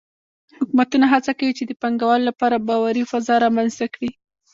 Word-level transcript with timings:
حکومتونه 0.59 1.05
هڅه 1.13 1.31
کوي 1.39 1.51
چې 1.57 1.63
د 1.65 1.71
پانګهوالو 1.81 2.27
لپاره 2.29 2.63
باوري 2.67 3.03
فضا 3.11 3.35
رامنځته 3.45 3.85
کړي. 3.93 4.09